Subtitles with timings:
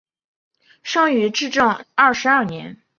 [0.81, 2.81] 生于至正二十二年。